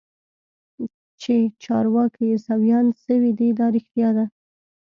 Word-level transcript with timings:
چې 1.21 1.35
چارواکي 1.63 2.23
عيسويان 2.33 2.85
سوي 3.03 3.31
دي 3.39 3.49
دا 3.59 3.67
رښتيا 3.75 4.09
ده. 4.17 4.25